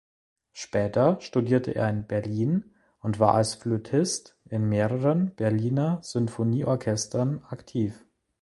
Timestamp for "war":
3.19-3.35